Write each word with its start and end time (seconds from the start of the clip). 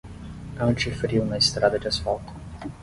Anti-frio 0.59 1.23
na 1.27 1.37
estrada 1.37 1.77
de 1.77 1.87
asfalto 1.87 2.33